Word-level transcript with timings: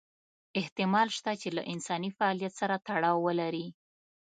احتمال 0.59 1.07
شته 1.17 1.31
چې 1.41 1.49
له 1.57 1.61
انساني 1.73 2.09
فعالیت 2.17 2.53
سره 2.61 2.75
تړاو 2.87 3.17
ولري. 3.27 3.67